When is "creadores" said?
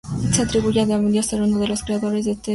1.83-2.25